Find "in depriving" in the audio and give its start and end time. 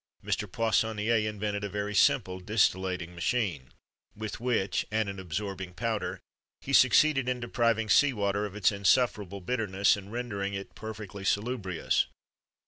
7.29-7.87